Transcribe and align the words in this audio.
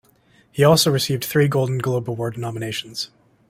He 0.51 0.63
also 0.63 0.89
received 0.89 1.23
three 1.23 1.47
Golden 1.47 1.77
Globe 1.77 2.09
Award 2.09 2.35
nominations. 2.35 3.11